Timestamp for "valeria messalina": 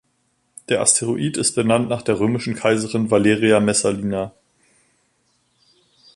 3.11-4.33